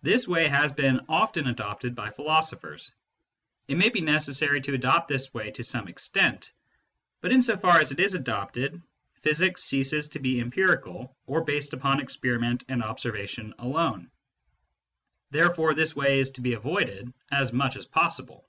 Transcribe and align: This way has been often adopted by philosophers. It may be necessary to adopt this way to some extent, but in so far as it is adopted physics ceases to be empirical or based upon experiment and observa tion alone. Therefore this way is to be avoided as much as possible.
This 0.00 0.28
way 0.28 0.46
has 0.46 0.70
been 0.72 1.00
often 1.08 1.48
adopted 1.48 1.96
by 1.96 2.10
philosophers. 2.10 2.92
It 3.66 3.76
may 3.76 3.88
be 3.88 4.00
necessary 4.00 4.60
to 4.60 4.74
adopt 4.74 5.08
this 5.08 5.34
way 5.34 5.50
to 5.50 5.64
some 5.64 5.88
extent, 5.88 6.52
but 7.20 7.32
in 7.32 7.42
so 7.42 7.56
far 7.56 7.80
as 7.80 7.90
it 7.90 7.98
is 7.98 8.14
adopted 8.14 8.80
physics 9.22 9.64
ceases 9.64 10.06
to 10.10 10.20
be 10.20 10.38
empirical 10.38 11.16
or 11.26 11.42
based 11.42 11.72
upon 11.72 11.98
experiment 11.98 12.62
and 12.68 12.80
observa 12.80 13.28
tion 13.28 13.54
alone. 13.58 14.08
Therefore 15.32 15.74
this 15.74 15.96
way 15.96 16.20
is 16.20 16.30
to 16.32 16.42
be 16.42 16.52
avoided 16.52 17.12
as 17.32 17.52
much 17.52 17.74
as 17.74 17.86
possible. 17.86 18.48